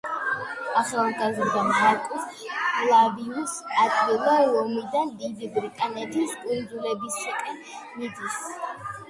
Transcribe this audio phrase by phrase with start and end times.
[0.79, 2.23] ახალგაზრდა მარკუს
[2.77, 3.53] ფლავიუს
[3.83, 8.43] აკვილა რომიდან დიდი ბრიტანეთის კუნძულებისკენ მიდის.